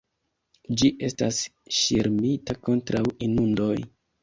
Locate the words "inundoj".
3.31-3.73